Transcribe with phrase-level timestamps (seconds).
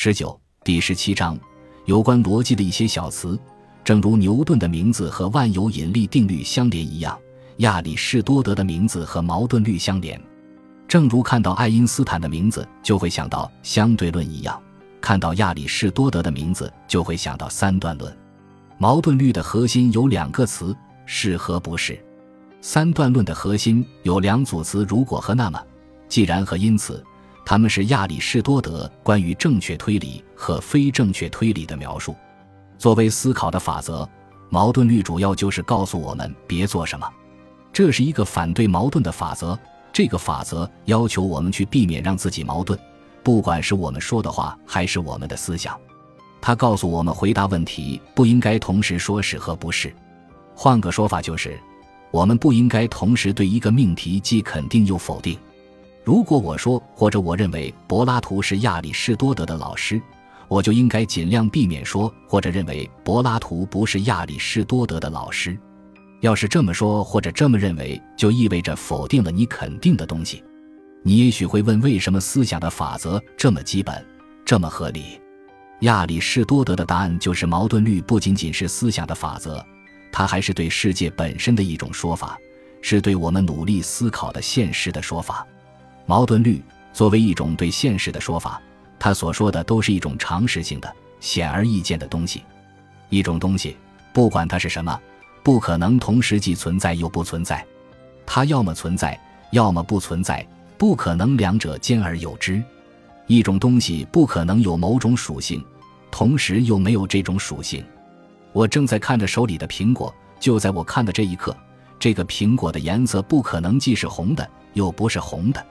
[0.00, 1.36] 十九第十七章
[1.86, 3.36] 有关逻辑的一些小词，
[3.82, 7.18] 正如牛顿的名字和万有引力定律相连一样，
[7.56, 10.16] 亚里士多德的名字和矛盾律相连。
[10.86, 14.62] 正如看到爱因斯坦的名字就会想到相对论一样，
[15.00, 18.16] 看到亚里士多德的名字就会想到三段论。
[18.78, 20.72] 矛盾律的核心有两个词：
[21.06, 21.98] 是和不是。
[22.60, 25.60] 三段论的核心有两组词：如果和那么。
[26.08, 27.04] 既然和因此，
[27.48, 32.14] 他们是亚里士多德关于正确推理和非正确推理的描述。
[32.76, 34.06] 作为思考的法则，
[34.50, 37.10] 矛盾律主要就是告诉我们别做什么。
[37.72, 39.58] 这是一个反对矛盾的法则。
[39.94, 42.78] 这个法则要求我们去避免让自己矛盾，
[43.22, 45.74] 不管是我们说的话还是我们的思想。
[46.42, 49.90] 它告诉我们回答问题不应该同时说是和不是。
[50.54, 51.58] 换个说法就是，
[52.10, 55.38] 我们不应该同时对一个命题既肯定又否定。
[56.08, 60.00] 如果我说或者我认为柏拉图是亚里士多德的老师，
[60.48, 65.54] 我就应该尽量避免说或者认为柏拉图不是亚里士多德的老师。
[66.22, 70.42] 要是这么说或者这么认为，就意味着否定了你肯定的东西。
[71.02, 74.02] 你也许会问，为什么思想的法则这么基本，
[74.46, 75.20] 这么合理？
[75.80, 79.62] 亚里士多德的答案就是：矛盾律不仅仅是思想的法则，
[80.10, 82.38] 它还是对世界本身的一种说法，
[82.80, 85.46] 是对我们努力思考的现实的说法。
[86.08, 88.58] 矛盾律作为一种对现实的说法，
[88.98, 92.42] 他所说的都是一种常识性的、显而易见的东西。
[93.10, 93.76] 一种东西，
[94.10, 94.98] 不管它是什么，
[95.42, 97.62] 不可能同时既存在又不存在。
[98.24, 99.20] 它要么存在，
[99.52, 100.46] 要么不存在，
[100.78, 102.62] 不可能两者兼而有之。
[103.26, 105.62] 一种东西不可能有某种属性，
[106.10, 107.84] 同时又没有这种属性。
[108.54, 111.54] 我正在看着手里的苹果，就在我看的这一刻，
[111.98, 115.62] 这个苹果的颜色不可能既是红的，又不是红的。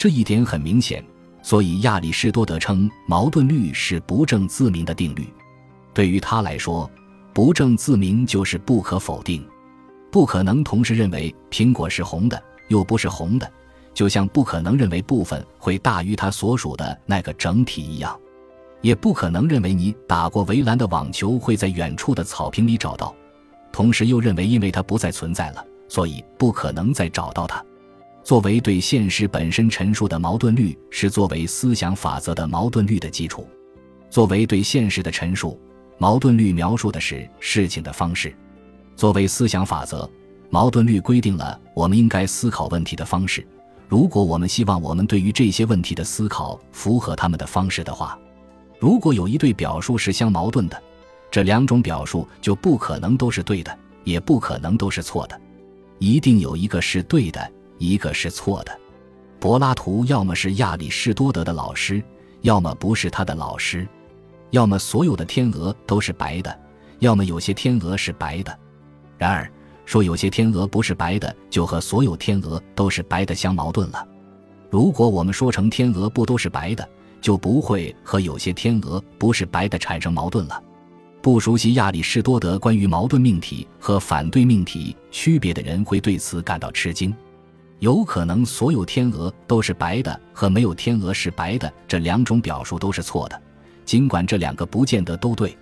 [0.00, 1.04] 这一点很明显，
[1.42, 5.28] 所以亚里士多德称矛盾律是不证自明的定律。
[5.92, 6.90] 对于他来说，
[7.34, 9.46] 不证自明就是不可否定，
[10.10, 13.52] 不可能同时认为苹果是红的又不是红的，
[13.92, 18.18] 就像不可能认为部分会大于它所属的那个整体一样，
[18.80, 23.14] 也不可能认为你打过围栏的网球会在远处的草坪里找到，
[23.70, 27.62] 同时又认为因为它不再存在了，所以不可能再找到它。
[28.22, 33.46] 作为对现实本身陈述的矛盾律，是作为思想法则的矛盾律的基础。
[34.08, 35.58] 作为对现实的陈述，
[35.98, 38.30] 矛盾律描述的是事情的方式；
[38.94, 40.08] 作为思想法则，
[40.50, 43.46] 矛盾律规定了我们应该思考问题的方式。
[43.88, 48.18] 如果我们希望我们对于这些问题的思考符合他们的方式的话，
[48.78, 50.80] 如果有一对表述是相矛盾的，
[51.30, 55.40] 这两种表述就不可能都是对的，也不可能都是错的，
[55.98, 57.50] 一定有一个是对的。
[57.80, 58.78] 一个是错的，
[59.40, 62.02] 柏拉图要么是亚里士多德的老师，
[62.42, 63.86] 要么不是他的老师；
[64.50, 66.60] 要么所有的天鹅都是白的，
[66.98, 68.56] 要么有些天鹅是白的。
[69.16, 69.50] 然而，
[69.86, 74.06] 说有些天鹅不是白的，就和所有天鹅都是白的相矛盾了。
[74.68, 76.86] 如果我们说成天鹅不都是白的，
[77.22, 80.62] 就不会和有些天鹅不是白的产生矛盾了。
[81.22, 87.14] 不熟悉亚里士多德关于矛盾命题和反对命题区别的人会对此感到吃惊。
[87.80, 93.42] 有可能所有天鹅都是白的和没有天鹅是白的这两种表述都是错的，
[93.86, 95.56] 尽管这两个不见得都对。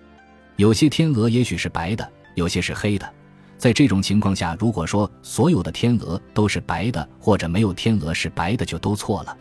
[0.56, 3.08] 有些天鹅也许是白的，有些是黑的。
[3.56, 9.36] 在这种情况下，如果说所有的天鹅都是白的或者没有天鹅是白的，就都错了。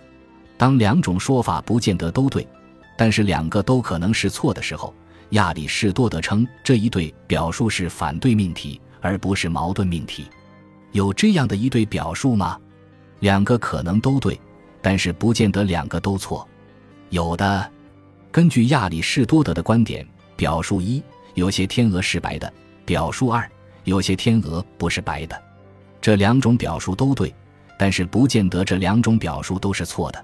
[0.55, 2.47] 当两种说法不见得都对，
[2.95, 4.93] 但是两个都可能是错的时候，
[5.31, 10.27] 亚里士多德称这一对表述是反对命题，而不是矛盾命题。
[10.91, 12.57] 有这样的一对表述吗？
[13.19, 14.39] 两个可能都对，
[14.81, 16.47] 但是不见得两个都错。
[17.09, 17.71] 有的，
[18.31, 21.01] 根据亚里士多德的观点，表述一
[21.33, 22.47] 有些天鹅是白的；
[22.85, 23.49] 表述二
[23.85, 25.41] 有些天鹅不是白的。
[25.99, 27.33] 这两种表述都对，
[27.77, 30.23] 但是不见得这两种表述都是错的。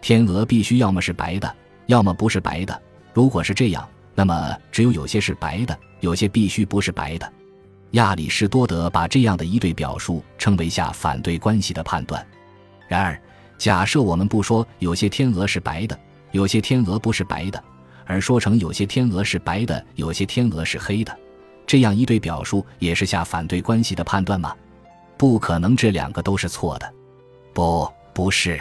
[0.00, 1.54] 天鹅必须要么是白的，
[1.86, 2.82] 要么不是白的。
[3.12, 7.32] 如果是这样，那么只有有些是白的，有些必须不是白的。
[7.94, 12.24] 亚里士多德把这样的一对表述称为下反对关系的判断。
[12.88, 13.20] 然而，
[13.56, 15.96] 假设我们不说有些天鹅是白的，
[16.32, 17.62] 有些天鹅不是白的，
[18.04, 21.16] 而说成有些天鹅是白的，有些天鹅是黑的，
[21.68, 24.52] 这样一对表述也是下反对关系的判断吗？
[25.16, 26.94] 不可能，这两个都是错的。
[27.52, 28.60] 不，不是，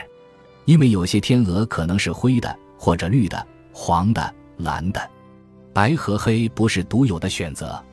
[0.66, 5.02] 因为有些天鹅可能是灰的，或者绿的、黄的、蓝的，
[5.74, 7.84] 白和黑不是独有的选择。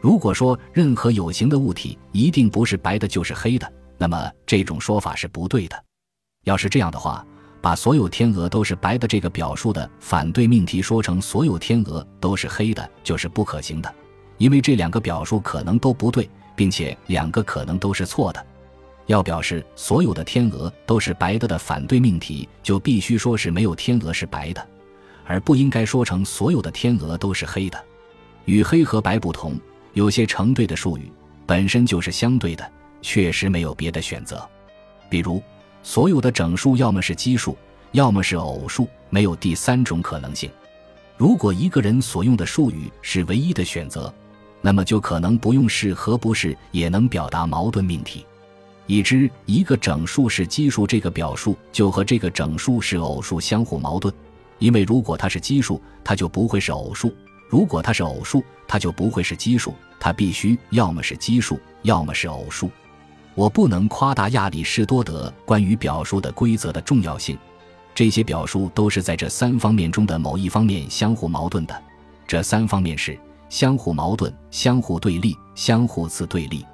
[0.00, 5.84] 如果说任何有形的物体一定不是白的，就是黑的，那么这种说法是不对的。
[6.44, 7.24] 要是这样的话，
[7.60, 13.94] 把所有天鹅都是白的这个表述的反对命题说成所有天鹅都是黑的，就是不可行的，
[14.38, 18.46] 因为这两个表述可能都不对，并且两个可能都是错的。
[19.04, 24.66] 要表示所有的天鹅都是白的的反对命题，就必须说是没有天鹅是白的，
[25.26, 27.84] 而不应该说成所有的天鹅都是黑的。
[28.46, 29.60] 与黑和白不同，
[29.92, 31.10] 有些成对的术语
[31.46, 32.70] 本身就是相对的，
[33.02, 34.48] 确实没有别的选择，
[35.08, 35.42] 比如。
[35.82, 37.56] 所有的整数要么是奇数，
[37.92, 40.50] 要么是偶数，没有第三种可能性。
[41.16, 44.12] 如果一个人所用的术语是唯一的选择，
[44.60, 48.26] 那么就可能不用是和不是也能表达矛盾命题。
[48.86, 54.14] 已知一个整数是奇数这个表述就和这个整数是偶数相互矛盾，
[54.58, 57.08] 因为如果它是奇数，它就不会是偶数；
[57.50, 59.74] 如果它是偶数，它就不会是奇数。
[59.98, 62.70] 它必须要么是奇数，要么是偶数。
[63.34, 67.36] 我不能夸大亚里士多德关于表述的规则的重要性，
[67.94, 71.82] 这些表述都是在这三方面中的某一方面相互矛盾的。
[72.26, 73.18] 这三方面是
[73.48, 76.64] 相互矛盾、相互对立、相互自对立。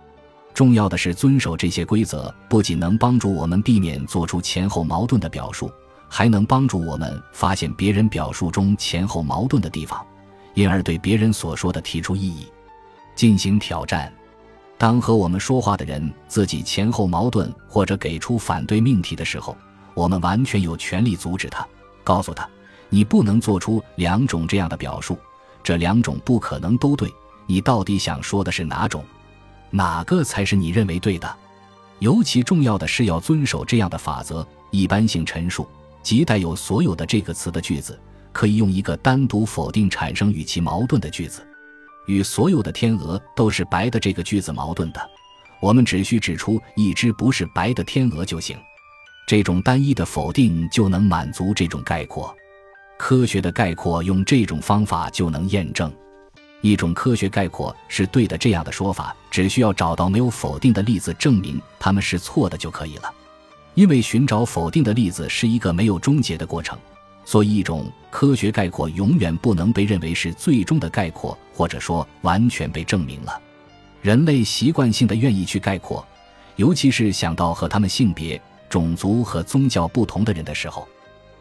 [0.55, 5.71] 重要的是遵守这些规则，不仅能帮助我们避免做出前后矛盾的表述，
[6.09, 10.07] 还能帮助我们发现别人表述中前后矛盾的地方，
[10.57, 12.47] 因而对别人所说的提出异议，
[13.15, 14.11] 进行挑战。
[14.79, 19.55] 当和我们说话的人自己前后矛盾或者给出反对命题的时候，
[19.93, 21.67] 我们完全有权利阻止他，
[22.03, 22.49] 告诉他
[22.89, 25.19] ：“你不能做出两种这样的表述，
[25.63, 27.13] 这两种不可能都对。
[27.47, 29.05] 你到底想说的是哪种？
[29.71, 31.37] 哪个才是你认为对的？
[31.99, 35.69] 尤其重要的是要遵守这样的法则：一般性陈述
[36.03, 37.99] 即带有所有的这个词的句子，
[38.37, 41.41] 可以用一个单独否定产生与其矛盾的句子。”
[42.07, 45.01] 与所有的天鹅都是白的这个句子矛盾的，
[45.59, 48.55] 我们只需指出一只不是白的天鹅就行。
[49.27, 52.33] 这种单一的否定就能满足这种概括。
[52.99, 55.91] 科学的概括用这种方法就能验证。
[56.61, 63.13] 一种科学概括是对的，这样的说法只需要找到没有否定的例子证明它们是错的就可以了。
[63.75, 66.79] 因为寻找否定的例子是一个没有终结的过程。
[67.27, 73.43] 所以，一种科学概括永远不能被认为是最终的概括，或者说完全被证明了。
[74.01, 76.07] 人类习惯性的愿意去概括，
[76.55, 80.87] 尤其是想到和他们性别、种族和宗教不同的人的时候。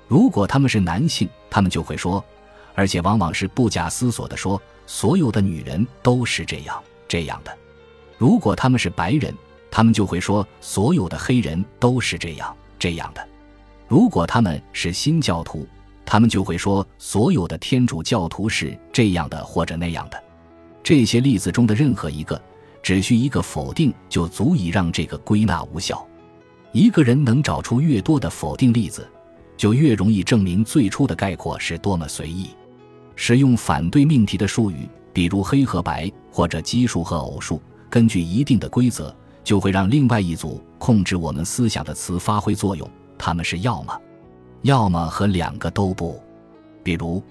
[0.07, 2.23] 如果他们是男性，他们就会说，
[2.73, 7.51] 而且往往是不假思索地说，所有的女人都是这样这样的；
[8.17, 9.31] 如果他们是白人，
[9.69, 13.21] 他们就会说，所有的黑人都是这样这样的；
[13.87, 15.67] 如果他们是新教徒，
[16.05, 20.23] 他们就会说，所有的天主教徒是这样的或者那样的。
[20.83, 22.39] 这些例子中的任何一个，
[22.83, 26.05] 只需一个否定就足以让这个归纳无效。
[26.71, 29.09] 一个人能找出越多的否定例子，
[29.57, 32.49] 就越容易证明最初的概括是多么随意。
[33.15, 42.87] 使用反对命题的术语，比如黑和白或者奇数和偶数，根据一定的规则，就会让另外一组控制我们思想的词发挥作用。
[43.17, 43.97] 他们是要么。
[44.65, 46.19] 要么和两个都不，
[46.81, 47.21] 比如，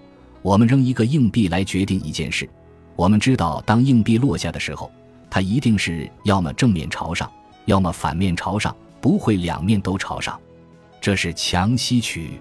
[0.41, 2.49] 我们扔一个硬币来决定一件事，
[2.95, 4.89] 我们知道当硬币落下的时候，
[5.29, 7.29] 它一定是要么正面朝上，
[7.65, 10.41] 要么反面朝上，不会两面都朝上，
[11.01, 12.41] 这是强吸取。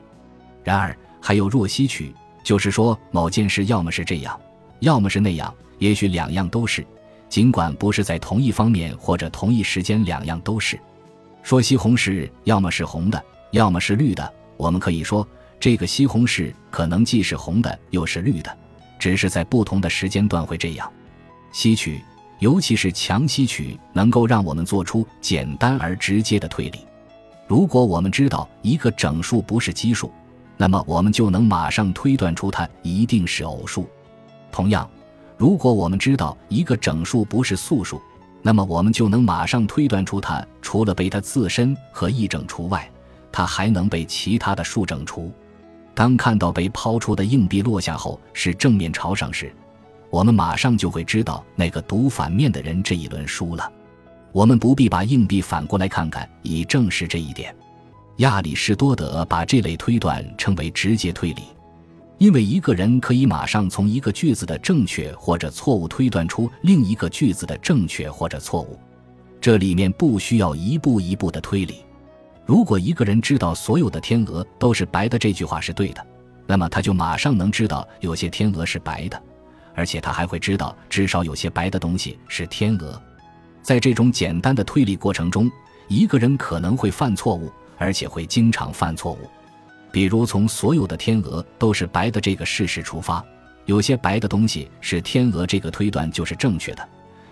[0.63, 2.13] 然而还有弱吸取，
[2.43, 4.39] 就是说某件事要么是这样，
[4.81, 6.85] 要么是那样，也许两样都是，
[7.29, 10.79] 尽管不是在同一方面或者同一时间两样都是。
[11.41, 13.19] 说西红柿要么是红的，
[13.53, 14.31] 要么是绿的。
[14.57, 15.27] 我们可以说，
[15.59, 18.57] 这个西红柿可能既是红的又是绿的，
[18.99, 20.91] 只是在不同的时间段会这样。
[21.51, 22.01] 吸取，
[22.39, 26.79] 尤其是强吸取，能够让我们做出简单而直接的推理。
[27.47, 30.11] 如果我们知道一个整数不是奇数，
[30.57, 33.87] 那么我们就能马上推断出它一定是偶数。
[34.51, 34.89] 同样，
[35.37, 38.01] 如果我们知道一个整数不是素数，
[38.41, 42.89] 那么我们就能马上推断出它除了被它自身和一整除外。
[43.33, 45.29] 它还能被其他的数整除。
[45.95, 49.53] 当看到被抛出的硬币落下后是正面朝上时，
[50.09, 53.71] 我们马上就会知道那个读反面的人这一轮输了。
[54.31, 57.53] 我们不必把硬币反过来看看，以证实这一点。
[58.17, 61.43] 亚里士多德把这类推断称为直接推理，
[62.19, 68.79] 因为一个人可以马上从一个句子的正确或者错误推断出另一个句子的正确或者错误，
[69.41, 71.83] 这里面不需要一步一步的推理。
[72.45, 76.05] 如果一个人知道所有的天鹅都是白的这句话是对的，
[76.45, 79.21] 那么他就马上能知道有些天鹅是白的，
[79.73, 83.01] 而且他还会知道至少有些白的东西是天鹅。
[83.61, 85.49] 在这种简单的推理过程中，
[85.87, 89.19] 一个人可能会犯错误，而且会经常犯错误。
[89.89, 93.23] 比如从所有的天鹅都是白的这个事实出发，
[93.65, 96.89] 有些白的东西是天鹅，这个推断就是正确的。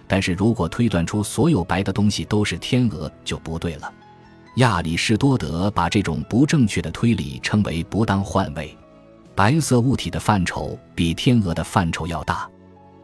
[0.08, 3.92] 但是如果推断出所有白的东西都是天鹅，就不对了。
[4.56, 8.76] 亚里士多德把这种不正确的推理称为不当换位。
[9.34, 12.50] 白色物体的范畴比天鹅的范畴要大，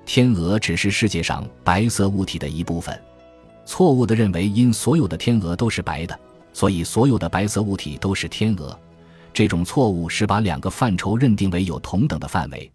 [0.06, 3.00] 天鹅只是世界上白色物体的一部分。
[3.66, 6.20] 错误地认为，因所有的天鹅都是白的，
[6.52, 8.78] 所以所有的白色物体都是天鹅。
[9.34, 12.70] 这种错误是把两个范畴认定为有同等的范围，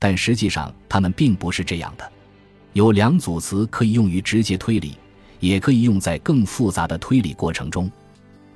[0.00, 2.12] 但实际上它们并不是这样的。
[2.72, 4.96] 有两组词可以用于直接推理，
[5.38, 7.88] 也可以用在更复杂的推理过程中。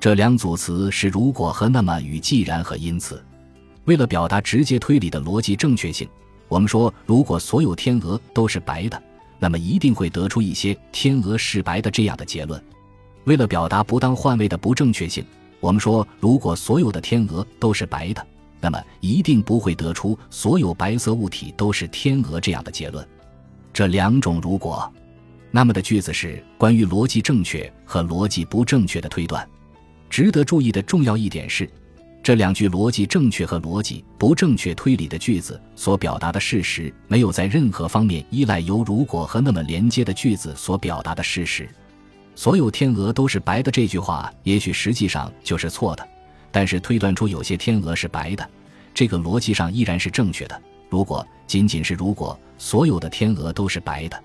[0.01, 3.23] 这两组词是“如果”和“那么”与“既然”和“因此”。
[3.85, 6.09] 为了表达直接推理的逻辑正确性，
[6.47, 8.99] 我们说，如果所有天鹅都是白的，
[9.37, 12.59] 那么一定会得出一些天鹅是白的这样的结论。
[13.25, 15.23] 为了表达不当换位的不正确性，
[15.59, 18.25] 我们说，如果所有的天鹅都是白的，
[18.59, 23.07] 那么一定不会得出所有白色物体都是天鹅这样的结论。
[23.71, 24.91] 这两种如果，
[25.51, 29.47] 那么的句子是关于逻辑正确和逻辑不正确的推断。
[30.11, 31.67] 值得注意的重要一点是，
[32.21, 41.67] 这两句逻辑正确和逻辑不正确推理的句子所表达的事实，没有在任何方面依赖由如果和那么连接的句子所表达的事实。
[42.35, 46.05] 所有天鹅都是白的这句话，也许实际上就是错的，
[46.51, 48.45] 但是推断出有些天鹅是白的，
[48.93, 50.61] 这个逻辑上依然是正确的。
[50.89, 54.21] 如果仅仅是如果所有的天鹅都是白的，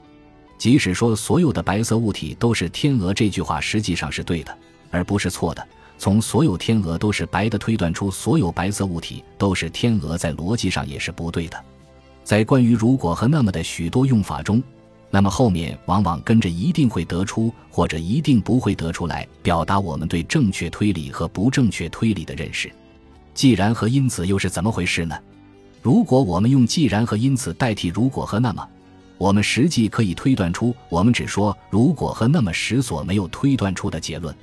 [0.59, 4.59] 即使说所有的白色物体都是天鹅，这句话实际上是对的，
[4.91, 5.65] 而不是错的。
[5.99, 11.65] 从所有天鹅都是白的推断出所有白色物体都是天鹅，在逻辑上也是不对的。
[12.23, 14.63] 在关于如果和那么的许多用法中，
[15.11, 22.71] 那么后面往往跟着一定会得出或者一定不会得出来，表达我们对正确推理和不正确推理的认识。
[23.33, 25.17] 既然和因此又是怎么回事呢？
[25.81, 28.67] 如果我们用既然和因此代替如果和那么，
[29.19, 34.35] 我们实际可以推断出我们只说如果和那么时所没有推断出的结论。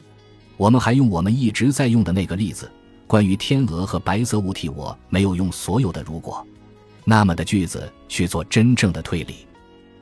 [0.63, 2.72] 我们还用我们一直在用的那个例子，
[3.05, 6.41] 关于天鹅和白色物体，我没有用所有的如果、
[7.03, 9.46] 那么的句子去做真正的推理，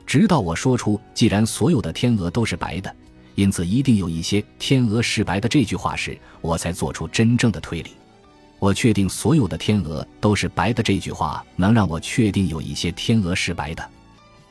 [0.06, 2.94] 直到我说出既然所有的天鹅都是白的，
[3.34, 7.90] 因此一定有一些天鹅是白的这句话时，我才做出真正的推理。
[8.60, 13.84] 我确定所有的天鹅都是白的这句话能让我确定有一些天鹅是白的。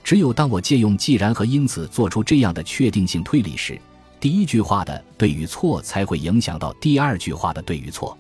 [0.04, 3.80] 只有当我借用既然和因此做出这样的确定性推理时，
[4.22, 8.16] 第一句话的对与错才会影响到第二句话的对与错。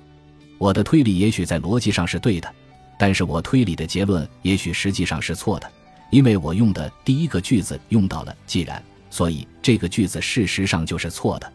[0.58, 2.51] 我的推理也许在逻辑上是对的，
[2.98, 5.72] 但是我推理的结论也许实际上是错的，
[6.10, 11.53] 因为我用的第一个句子用到了既然，所以这个句子事实上就是错的。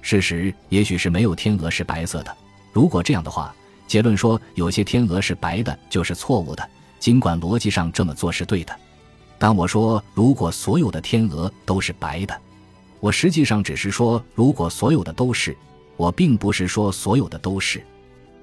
[0.00, 2.34] 事实也许是没有天鹅是白色的。
[2.72, 3.54] 如果这样的话。
[3.88, 6.64] 结论说有些天鹅是白的，就是错误的。
[7.00, 8.72] 尽管逻辑上这么做是对的，
[9.36, 12.40] 当我说如果所有的天鹅都是白的，
[13.00, 15.56] 我实际上只是说如果所有的都是，
[15.96, 17.82] 我并不是说所有的都是。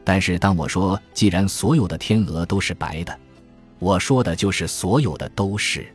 [0.04, 3.18] 但是当我说既然所有的天鹅都是白的，
[3.78, 5.86] 我说的就是所有的都是。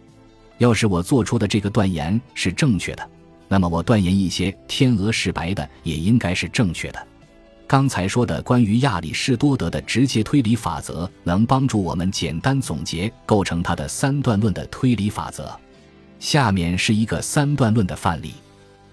[0.59, 3.11] 要是我做出的这个断言是正确的，
[3.49, 7.07] 那么我断言一些天鹅是白的也应该是正确的。
[7.67, 15.51] 刚才说的关于亚里士多德的直接推理法则，能帮助我们简单总结构成他的三段论的推理法则。
[16.21, 18.35] 下面是一个三段论的范例：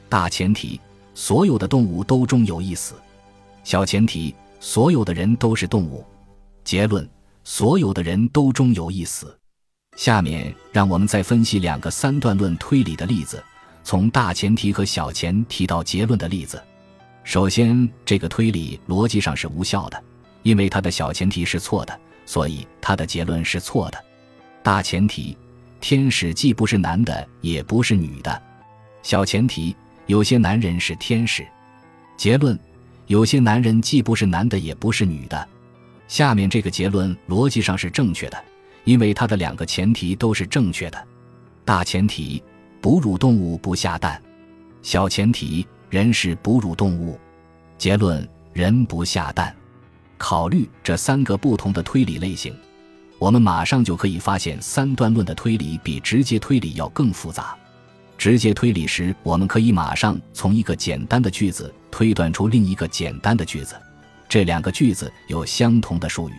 [0.10, 0.82] 大前提，
[1.14, 2.96] 所有的动物都终有一死；
[3.64, 6.04] 小前提，所有的人都是动物；
[6.64, 7.08] 结论，
[7.44, 9.38] 所有的人都终有一死。
[9.96, 13.44] 下面让我们再分析两个三段论推理的例子，
[13.84, 16.60] 从大前提和小前提到结论的例子。
[17.24, 20.04] 首先，这个推理逻辑上是无效的，
[20.42, 24.04] 因为它的小前提是错的，所以它的结论是错的。
[24.64, 25.38] 大前提，
[25.80, 28.42] 天使既不是男的，也不是女的。
[29.04, 29.76] 小前提，
[30.10, 31.46] 有些男人是天使。
[32.18, 32.58] 结论，
[33.06, 35.48] 有些男人既不是男的，也不是女的。
[36.08, 38.44] 下面这个结论逻辑上是正确的，
[38.86, 41.08] 因为它的两个前提都是正确的。
[41.64, 42.42] 大前提，
[42.82, 44.20] 哺乳动物不下蛋。
[44.82, 45.66] 小前提。
[45.90, 47.20] 人是哺乳动物，
[47.76, 49.56] 结论：人不下蛋。
[50.20, 52.56] 考虑这三个不同的推理类型，
[53.18, 57.58] 我们马上就可以发现，三段论的推理比直接推理要更复杂。
[58.20, 63.76] 直接推理时，我们可以马上从一个简单的句子推断出另一个简单的句子，
[64.28, 66.34] 这两个句子有相同的术语。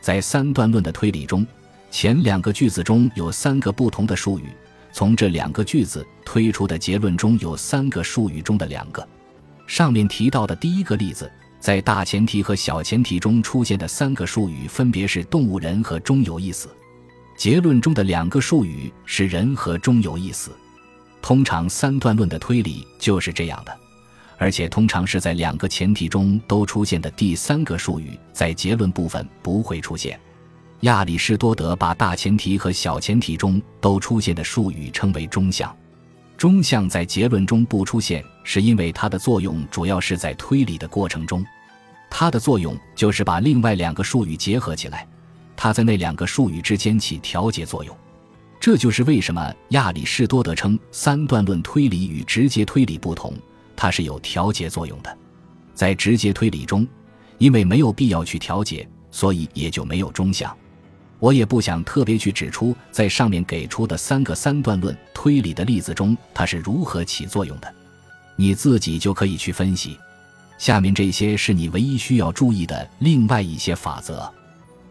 [0.00, 1.46] 在三段论的推理中，
[1.88, 4.48] 前两个句子中有三个不同的术语。
[4.92, 9.06] 从这两个句子推出的结论中有三个术语中的两个。
[9.68, 11.30] 上面提到的第一个例子，
[11.60, 16.68] 在大前提和小前提中出现的三个术语分别是动物人和中有意思。
[17.36, 20.50] 结论中的两个术语是人和中有意思。
[21.24, 23.74] 通常三段论的推理就是这样的，
[24.36, 30.20] 而且通常是在两个前提中都出现的第三个术语在结论部分不会出现。
[30.80, 35.74] 亚里士多德把大前提和小前提中都出现的术语称为中项。
[36.36, 41.42] 中项在结论中不出现，是因为它的作用主要是在推理的过程中。
[42.10, 45.08] 它的作用就是把另外两个术语结合起来，
[45.56, 47.96] 它在那两个术语之间起调节作用。
[48.60, 53.34] 这就是为什么亚里士多德称三段论推理与直接推理不同，
[53.76, 55.18] 它是有调节作用的。
[55.74, 56.86] 在直接推理中，
[57.38, 60.56] 因为没有必要去调节，所以也就没有中项。
[61.18, 67.74] 我也不想特别去指出，在上面给出的三个三段论推理的例子中，它是如何起作用的，
[68.36, 69.98] 你自己就可以去分析。
[70.58, 74.32] 下面这些是你唯一需要注意的另外一些法则。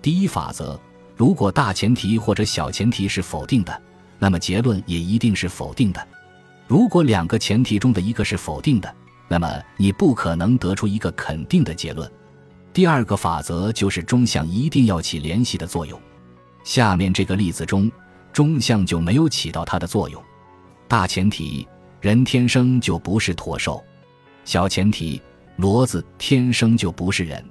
[0.01, 0.79] 第一法则：
[1.15, 3.81] 如果大前提或者小前提是否定的，
[4.19, 6.07] 那么结论也一定是否定的。
[6.67, 8.95] 如果两个前提中的一个是否定的，
[9.27, 12.09] 那么你不可能得出一个肯定的结论。
[12.71, 15.99] 第二个法则就是中项一定要起联系的作用。
[16.63, 17.91] 下面这个例子中，
[18.31, 20.21] 中项就没有起到它的作用。
[20.87, 21.67] 大前提：
[22.01, 23.83] 人天生就不是驼兽；
[24.45, 25.21] 小前提。
[25.59, 27.45] 骡子天生就不是人。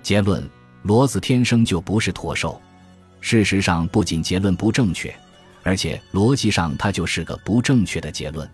[0.00, 0.48] 结论：
[0.84, 2.62] 骡子天生就不是驼兽。
[3.22, 5.14] 事实上，不仅结论不正确，
[5.62, 8.46] 而且逻辑上它就是个不正确的结论。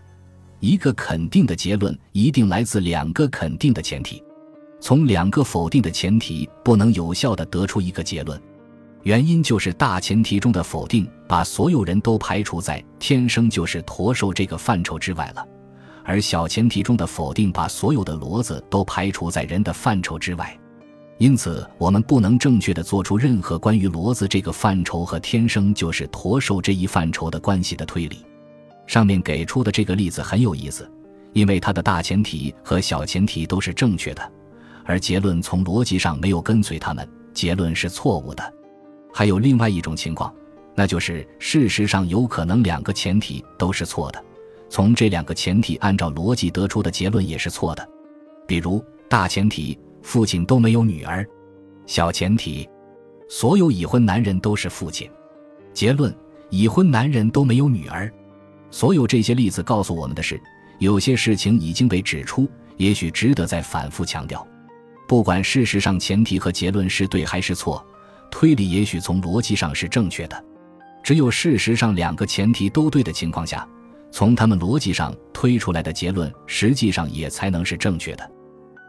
[0.60, 4.22] 一个肯定的结论一定来自两个肯定的前提，
[4.78, 8.40] 从两个否定的前提不能有效地得出一个结论。
[9.04, 15.46] 原因就是大前提中的否定把所有人都排除在天生就是驼兽这个范畴之外了。
[16.04, 20.58] 而小前提中的否定把所有的骡子都排除在人的范畴之外，
[21.18, 28.24] 因此我们不能正确的做出任何关于骡子这个范畴和天生就是驼兽这一范畴的关系的推理。
[28.86, 30.88] 上面给出的这个例子很有意思，
[31.32, 34.32] 因为它的大前提和小前提都是正确的，
[34.84, 38.54] 而结论从逻辑上没有跟随它们，结论是错误的。
[39.12, 40.32] 还有另外一种情况，
[40.74, 44.24] 那就是事实上有可能两个前提都是错的。
[44.70, 47.86] 从这两个前提按照逻辑得出的结论也是错的，
[48.46, 51.26] 比如大前提父亲都没有女儿，
[51.86, 52.68] 小前提
[53.28, 55.10] 所有已婚男人都是父亲，
[55.72, 56.14] 结论
[56.50, 58.10] 已婚男人都没有女儿。
[58.70, 60.40] 所有这些例子告诉我们的是，
[60.78, 64.46] 有些事情已经被指出，也许值得再反复强调。
[65.06, 67.84] 不管事实上前提和结论是对还是错，
[68.30, 70.44] 推理也许从逻辑上是正确的。
[71.02, 73.66] 只有事实上两个前提都对的情况下。
[74.10, 78.30] 从他们逻辑上推出来的结论，实际上也才能是正确的。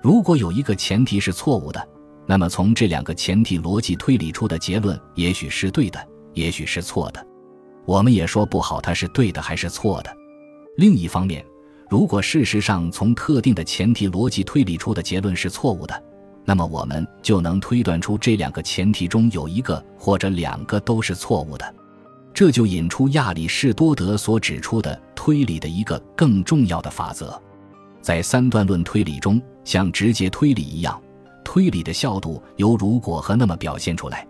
[0.02, 1.88] 如果有一个前提是错误的，
[2.26, 7.26] 那么从这两个前提逻辑推理出的结论，也许是对的，也许是错的。
[7.86, 10.16] 我们也说不好它是对的还是错的。
[10.78, 11.44] 另一方面，
[11.90, 16.04] 如果事实上从特定的前提逻辑推理出的结论是错误的，
[16.46, 21.76] 那么我们就能推断出这两个前提中有一个或者两个都是错误的。
[22.34, 27.42] 这就引出亚里士多德所指出的推理的一个更重要的法则，
[28.02, 31.00] 在三段论推理中，像直接推理一样，
[31.44, 34.26] 推理的效度由如果和那么表现出来。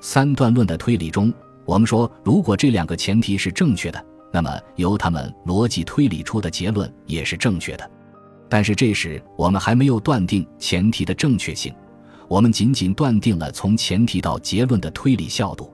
[0.00, 1.32] 三段论的推理中，
[1.64, 7.90] 我们说，如果这两个前提是正确的，那么由他们逻辑推理出的结论也是正确的。
[8.48, 11.74] 但是这时我们还没有断定前提的正确性，
[12.28, 15.72] 我们仅仅断定了从前提到结论的推理效度。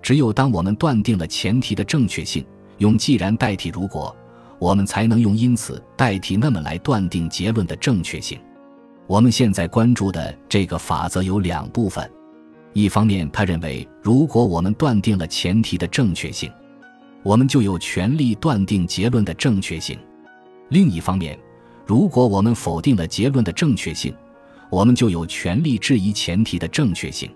[0.00, 2.46] 只有当我们断定了前提的正确性，
[2.78, 4.14] 用既然代替如果，
[4.58, 8.38] 我们才能用因此代替那么来断定结论的正确性。
[9.06, 12.10] 我们现在关注的这个法则有两部分：
[12.72, 16.50] 一方面，他认为如果我们断定了前提的正确性，
[17.22, 19.96] 我们就有权利断定结论的正确性；
[20.70, 21.38] 另一方面，
[21.86, 24.14] 如果我们否定了结论的正确性，
[24.70, 27.30] 我们就有权利质疑前提的正确性。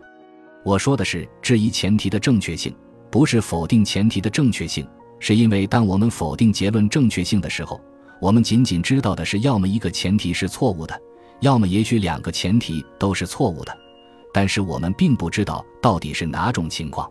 [0.64, 2.74] 我说的是质疑前提的正确性，
[3.10, 4.86] 不是否定前提的正确性。
[5.20, 7.80] 是因为当我们否定结论正确性的时候，
[8.20, 11.00] 我们仅仅知道的是要么一个前提是错误的，
[11.40, 13.78] 要么也许两个前提都是错误的，
[14.34, 17.08] 但是我们并不知道到底是哪种情况。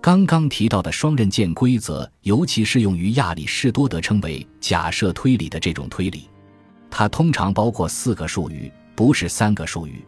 [0.00, 6.30] 刚刚提到的双刃剑规则尤其适用于亚里士多德称为假设推理的这种推理，
[6.90, 10.02] 它通常包括四个术语，不是三个术语。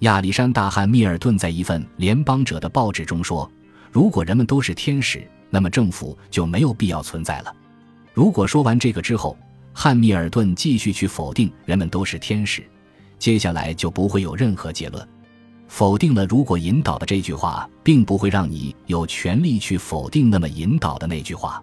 [0.00, 3.50] 亚历山大·汉密尔顿在一份联邦者的报纸中说
[3.90, 7.54] ：“如果人们都是天使，那么政府就没有必要存在了。”
[8.14, 9.36] 如果说完这个之后，
[9.72, 12.64] 汉密尔顿继续去否定人们都是天使，
[13.18, 15.06] 接下来就不会有任何结论。
[15.68, 21.62] 否定了如果引导的这句话，并不会让你有权利去否定那么引导的那句话。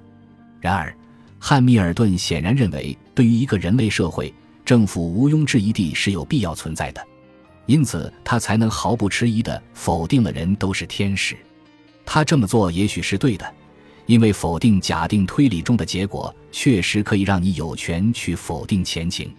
[0.59, 0.95] 然而，
[1.37, 4.33] 汉密尔顿显然认为，对于一个人类社会，
[4.65, 7.05] 政府毋庸置疑地是有必要存在的，
[7.67, 11.37] 因此他才能毫不迟疑地否定了人都是天使。
[12.03, 13.53] 他这么做也许是对的，
[14.09, 19.31] 因为否定假定推理中的结果，确实可以让你有权去否定前情。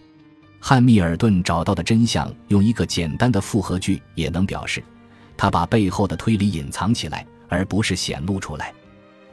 [0.61, 4.80] 汉密尔顿找到的真相，用一个简单的复合句也能表示。
[5.37, 8.72] 他把背后的推理隐藏起来，而不是显露出来。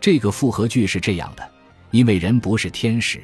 [0.02, 1.47] 这个复合句是这样的：
[1.91, 3.21] 因为人不是天使，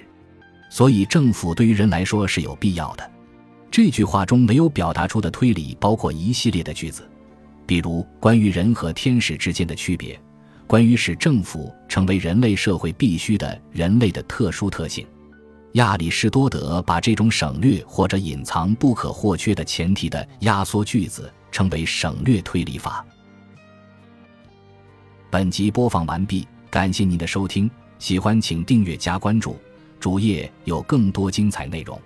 [0.70, 3.12] 所以政府对于人来说是有必要的。
[3.72, 7.10] 这句话中没有表达出的推理包括一系列的句子，
[7.66, 10.20] 比如关于人和天使之间的区别，
[10.68, 15.06] 关于使政府成为人类社会必须的人类的特殊特性。
[15.74, 23.04] 亚里士多德把这种省略或者隐藏不可或缺的前提的压缩句子称为省略推理法。
[25.32, 29.58] 本集播放完毕，感谢您的收听，喜欢请订阅加关注，
[30.00, 32.00] 主页有更多精彩内容。